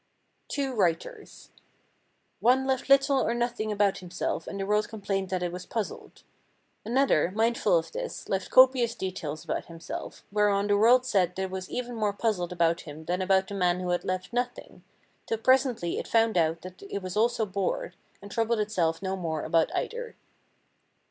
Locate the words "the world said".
10.65-11.35